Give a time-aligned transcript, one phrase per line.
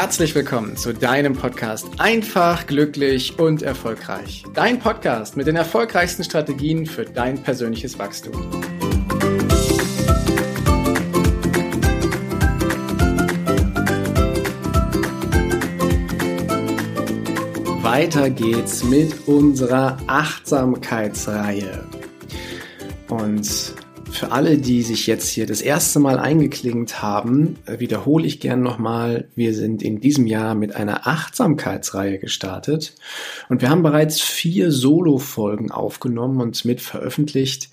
[0.00, 4.44] herzlich willkommen zu deinem Podcast Einfach, glücklich und erfolgreich.
[4.54, 8.32] Dein Podcast mit den erfolgreichsten Strategien für dein persönliches Wachstum.
[17.82, 21.84] Weiter geht's mit unserer Achtsamkeitsreihe.
[23.10, 23.74] Und
[24.12, 28.62] für alle, die sich jetzt hier das erste Mal eingeklingt haben, äh, wiederhole ich gern
[28.62, 32.94] nochmal, wir sind in diesem Jahr mit einer Achtsamkeitsreihe gestartet
[33.48, 37.70] und wir haben bereits vier Solo-Folgen aufgenommen und mit veröffentlicht.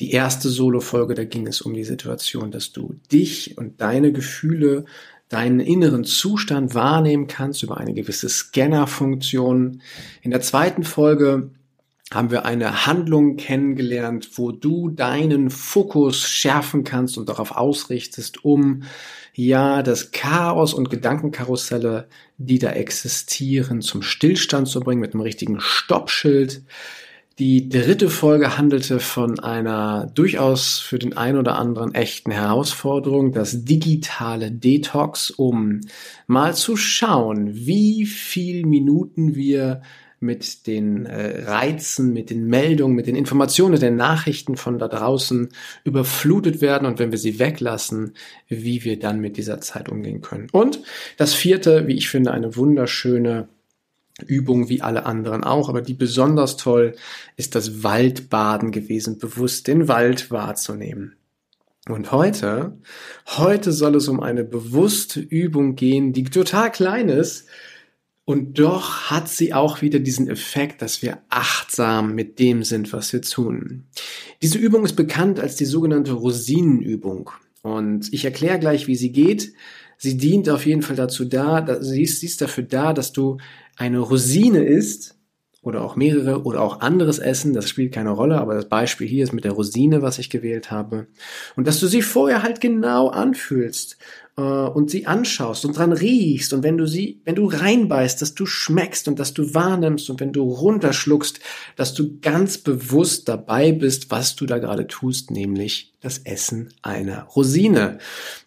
[0.00, 4.84] Die erste Solo-Folge, da ging es um die Situation, dass du dich und deine Gefühle
[5.28, 9.80] deinen inneren Zustand wahrnehmen kannst über eine gewisse Scanner-Funktion.
[10.22, 11.50] In der zweiten Folge
[12.12, 18.82] haben wir eine Handlung kennengelernt, wo du deinen Fokus schärfen kannst und darauf ausrichtest, um
[19.32, 25.60] ja das Chaos und Gedankenkarusselle, die da existieren, zum Stillstand zu bringen mit einem richtigen
[25.60, 26.62] Stoppschild.
[27.38, 33.64] Die dritte Folge handelte von einer durchaus für den einen oder anderen echten Herausforderung, das
[33.64, 35.80] digitale Detox, um
[36.26, 39.80] mal zu schauen, wie viel Minuten wir
[40.20, 44.86] mit den äh, Reizen, mit den Meldungen, mit den Informationen, mit den Nachrichten von da
[44.86, 45.48] draußen
[45.84, 48.12] überflutet werden und wenn wir sie weglassen,
[48.46, 50.48] wie wir dann mit dieser Zeit umgehen können.
[50.52, 50.82] Und
[51.16, 53.48] das vierte, wie ich finde, eine wunderschöne
[54.26, 56.94] Übung wie alle anderen auch, aber die besonders toll
[57.36, 61.16] ist das Waldbaden gewesen, bewusst den Wald wahrzunehmen.
[61.88, 62.76] Und heute,
[63.26, 67.48] heute soll es um eine bewusste Übung gehen, die total klein ist,
[68.24, 73.12] und doch hat sie auch wieder diesen Effekt, dass wir achtsam mit dem sind, was
[73.12, 73.84] wir tun.
[74.42, 77.30] Diese Übung ist bekannt als die sogenannte Rosinenübung.
[77.62, 79.52] Und ich erkläre gleich, wie sie geht.
[79.98, 83.38] Sie dient auf jeden Fall dazu da, sie ist, sie ist dafür da, dass du
[83.76, 85.16] eine Rosine isst
[85.62, 89.24] oder auch mehrere oder auch anderes Essen, das spielt keine Rolle, aber das Beispiel hier
[89.24, 91.06] ist mit der Rosine, was ich gewählt habe.
[91.56, 93.98] Und dass du sie vorher halt genau anfühlst
[94.40, 98.34] äh, und sie anschaust und dran riechst und wenn du sie, wenn du reinbeißt, dass
[98.34, 101.40] du schmeckst und dass du wahrnimmst und wenn du runterschluckst,
[101.76, 107.24] dass du ganz bewusst dabei bist, was du da gerade tust, nämlich das Essen einer
[107.24, 107.98] Rosine.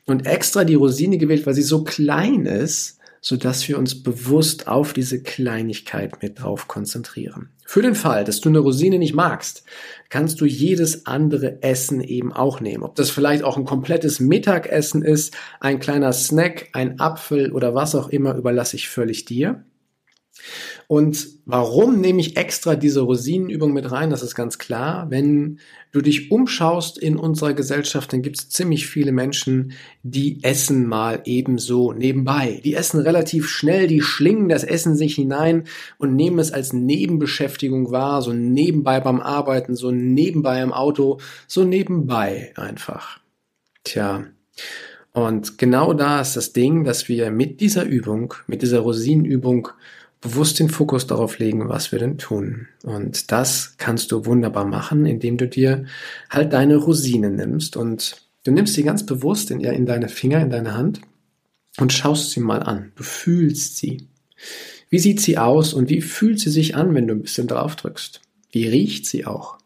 [0.06, 4.67] Und extra die Rosine gewählt, weil sie so klein ist, so dass wir uns bewusst
[4.67, 7.50] auf diese Kleinigkeit mit drauf konzentrieren.
[7.66, 9.63] Für den Fall, dass du eine Rosine nicht magst,
[10.09, 12.84] kannst du jedes andere Essen eben auch nehmen.
[12.84, 17.95] Ob das vielleicht auch ein komplettes Mittagessen ist, ein kleiner Snack, ein Apfel oder was
[17.95, 19.63] auch immer, überlasse ich völlig dir.
[20.88, 24.10] Und warum nehme ich extra diese Rosinenübung mit rein?
[24.10, 25.10] Das ist ganz klar.
[25.10, 25.60] Wenn
[25.92, 31.22] du dich umschaust in unserer Gesellschaft, dann gibt es ziemlich viele Menschen, die essen mal
[31.26, 32.62] ebenso nebenbei.
[32.64, 35.66] Die essen relativ schnell, die schlingen das Essen sich hinein
[35.98, 41.64] und nehmen es als Nebenbeschäftigung wahr, so nebenbei beim Arbeiten, so nebenbei im Auto, so
[41.64, 43.20] nebenbei einfach.
[43.84, 44.26] Tja.
[45.14, 49.70] Und genau da ist das Ding, dass wir mit dieser Übung, mit dieser Rosinenübung
[50.23, 52.67] bewusst den Fokus darauf legen, was wir denn tun.
[52.84, 55.85] Und das kannst du wunderbar machen, indem du dir
[56.29, 60.50] halt deine Rosine nimmst und du nimmst sie ganz bewusst in, in deine Finger, in
[60.50, 61.01] deine Hand
[61.78, 62.94] und schaust sie mal an.
[62.95, 64.07] Du fühlst sie.
[64.89, 67.75] Wie sieht sie aus und wie fühlt sie sich an, wenn du ein bisschen drauf
[67.75, 68.22] drückst?
[68.51, 69.57] Wie riecht sie auch?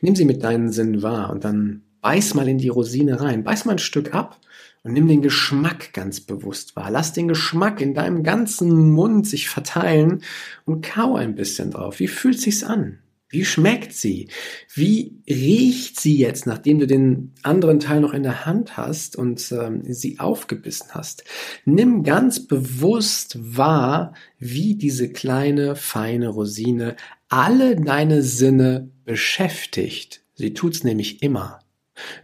[0.00, 3.44] Nimm sie mit deinen Sinnen wahr und dann beiß mal in die Rosine rein.
[3.44, 4.38] Beiß mal ein Stück ab
[4.82, 6.90] und nimm den Geschmack ganz bewusst wahr.
[6.90, 10.22] Lass den Geschmack in deinem ganzen Mund sich verteilen
[10.66, 12.00] und kau ein bisschen drauf.
[12.00, 12.98] Wie fühlt sich's an?
[13.32, 14.28] Wie schmeckt sie?
[14.74, 19.50] Wie riecht sie jetzt, nachdem du den anderen Teil noch in der Hand hast und
[19.52, 21.24] ähm, sie aufgebissen hast?
[21.64, 26.96] Nimm ganz bewusst wahr, wie diese kleine, feine Rosine
[27.30, 30.20] alle deine Sinne beschäftigt.
[30.34, 31.61] Sie tut's nämlich immer.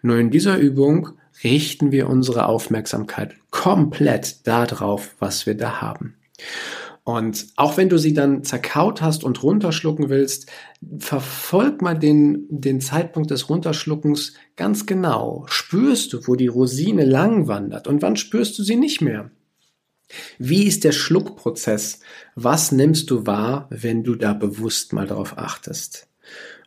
[0.02, 1.10] Nur in dieser Übung
[1.44, 6.14] richten wir unsere Aufmerksamkeit komplett darauf, was wir da haben.
[7.04, 10.50] Und auch wenn du sie dann zerkaut hast und runterschlucken willst,
[10.98, 15.46] verfolg mal den, den Zeitpunkt des Runterschluckens ganz genau.
[15.48, 19.30] Spürst du, wo die Rosine lang wandert und wann spürst du sie nicht mehr?
[20.38, 22.00] Wie ist der Schluckprozess?
[22.34, 26.08] Was nimmst du wahr, wenn du da bewusst mal darauf achtest?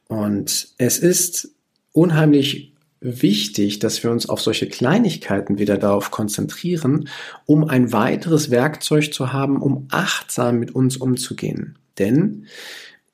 [0.08, 1.54] Und es ist
[1.92, 7.10] unheimlich wichtig, dass wir uns auf solche Kleinigkeiten wieder darauf konzentrieren,
[7.46, 11.78] um ein weiteres Werkzeug zu haben, um achtsam mit uns umzugehen.
[11.98, 12.46] Denn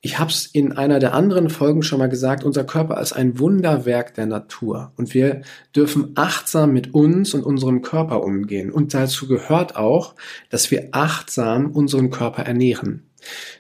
[0.02, 3.40] Ich habe es in einer der anderen Folgen schon mal gesagt, unser Körper ist ein
[3.40, 5.42] Wunderwerk der Natur und wir
[5.76, 8.72] dürfen achtsam mit uns und unserem Körper umgehen.
[8.72, 10.16] Und dazu gehört auch,
[10.50, 13.07] dass wir achtsam unseren Körper ernähren.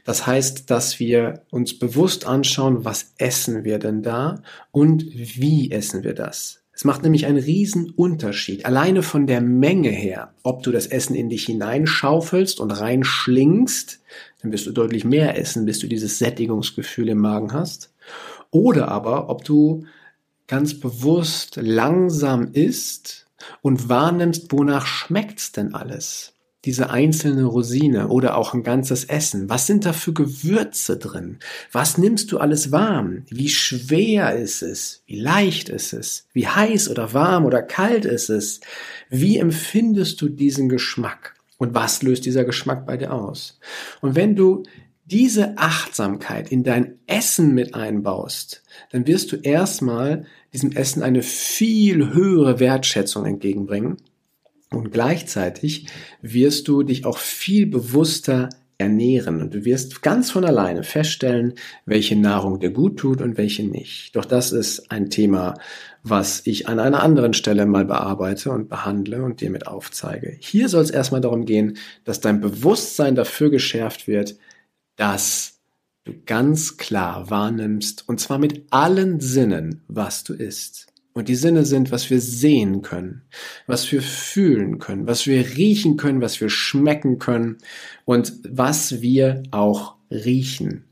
[0.03, 4.41] Das heißt, dass wir uns bewusst anschauen, was essen wir denn da
[4.71, 6.61] und wie essen wir das.
[6.77, 11.15] Es macht nämlich einen riesen Unterschied, alleine von der Menge her, ob du das Essen
[11.15, 13.99] in dich hineinschaufelst und reinschlingst,
[14.41, 17.91] dann wirst du deutlich mehr essen, bis du dieses Sättigungsgefühl im Magen hast,
[18.51, 19.85] oder aber ob du
[20.45, 23.25] ganz bewusst langsam isst
[23.63, 26.33] und wahrnimmst, wonach schmeckt's denn alles?
[26.65, 29.49] Diese einzelne Rosine oder auch ein ganzes Essen?
[29.49, 31.37] Was sind da für Gewürze drin?
[31.71, 33.23] Was nimmst du alles warm?
[33.29, 35.03] Wie schwer ist es?
[35.05, 36.27] Wie leicht ist es?
[36.33, 38.59] Wie heiß oder warm oder kalt ist es?
[39.09, 41.35] Wie empfindest du diesen Geschmack?
[41.57, 43.59] Und was löst dieser Geschmack bei dir aus?
[44.01, 44.63] Und wenn du
[45.05, 52.13] diese Achtsamkeit in dein Essen mit einbaust, dann wirst du erstmal diesem Essen eine viel
[52.13, 53.97] höhere Wertschätzung entgegenbringen
[54.71, 55.87] und gleichzeitig
[56.21, 61.53] wirst du dich auch viel bewusster ernähren und du wirst ganz von alleine feststellen,
[61.85, 64.15] welche Nahrung dir gut tut und welche nicht.
[64.15, 65.55] Doch das ist ein Thema,
[66.03, 70.37] was ich an einer anderen Stelle mal bearbeite und behandle und dir mit aufzeige.
[70.39, 74.37] Hier soll es erstmal darum gehen, dass dein Bewusstsein dafür geschärft wird,
[74.95, 75.59] dass
[76.03, 80.87] du ganz klar wahrnimmst, und zwar mit allen Sinnen, was du isst.
[81.17, 83.23] Und die Sinne sind, was wir sehen können,
[83.65, 87.57] was wir fühlen können, was wir riechen können, was wir schmecken können
[88.05, 90.85] und was wir auch riechen.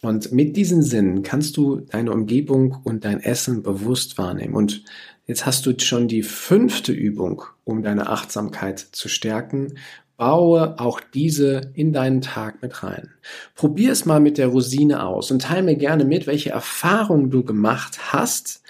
[0.00, 4.54] Und mit diesen Sinnen kannst du deine Umgebung und dein Essen bewusst wahrnehmen.
[4.54, 4.84] Und
[5.26, 9.74] jetzt hast du schon die fünfte Übung, um deine Achtsamkeit zu stärken.
[10.16, 13.10] Baue auch diese in deinen Tag mit rein.
[13.54, 17.44] Probier es mal mit der Rosine aus und teile mir gerne mit, welche Erfahrungen du
[17.44, 18.62] gemacht hast,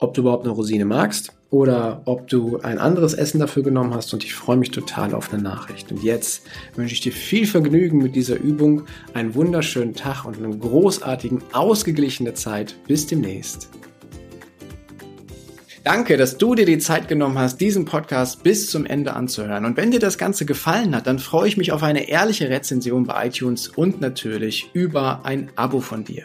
[0.00, 4.12] ob du überhaupt eine Rosine magst oder ob du ein anderes Essen dafür genommen hast
[4.14, 5.92] und ich freue mich total auf eine Nachricht.
[5.92, 10.56] Und jetzt wünsche ich dir viel Vergnügen mit dieser Übung, einen wunderschönen Tag und eine
[10.56, 12.76] großartigen, ausgeglichene Zeit.
[12.86, 13.68] Bis demnächst.
[15.82, 19.64] Danke, dass du dir die Zeit genommen hast, diesen Podcast bis zum Ende anzuhören.
[19.64, 23.06] Und wenn dir das Ganze gefallen hat, dann freue ich mich auf eine ehrliche Rezension
[23.06, 26.24] bei iTunes und natürlich über ein Abo von dir.